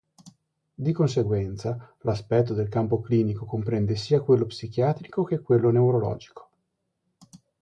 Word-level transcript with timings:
Di 0.73 0.93
conseguenza, 0.93 1.93
l'aspetto 1.99 2.55
del 2.55 2.69
campo 2.69 3.01
clinico 3.01 3.45
comprende 3.45 3.95
sia 3.95 4.19
quello 4.23 4.47
psichiatrico 4.47 5.23
che 5.23 5.41
quello 5.41 5.69
neurologico. 5.69 6.49